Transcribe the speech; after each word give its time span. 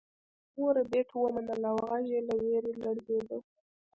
مور 0.55 0.71
ربیټ 0.77 1.09
ومنله 1.13 1.67
او 1.71 1.77
غږ 1.89 2.03
یې 2.13 2.19
له 2.27 2.33
ویرې 2.41 2.73
لړزیده 2.81 3.37